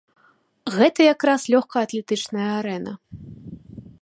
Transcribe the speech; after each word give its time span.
Гэта 0.75 0.99
якраз 1.13 1.41
лёгкаатлетычная 1.55 2.51
арэна. 2.61 2.93